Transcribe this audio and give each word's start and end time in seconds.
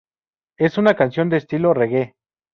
Es 0.57 0.79
una 0.79 0.95
canción 0.95 1.29
de 1.29 1.37
estilo 1.37 1.75
reggae. 1.75 2.15